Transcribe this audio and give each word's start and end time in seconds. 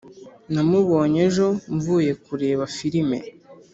namubonye 0.53 1.19
ejo 1.27 1.47
mvuye 1.75 2.11
kureba 2.25 2.63
firime. 2.75 3.19